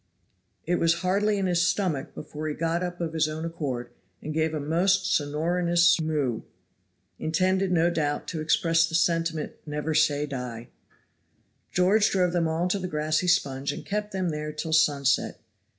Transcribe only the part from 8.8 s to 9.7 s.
the sentiment of